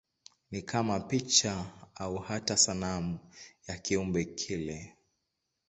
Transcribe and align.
Ni 0.51 0.61
kama 0.61 0.99
picha 0.99 1.65
au 1.95 2.17
hata 2.17 2.57
sanamu 2.57 3.19
ya 3.67 3.77
kiumbe 3.77 4.25
kile. 4.25 4.95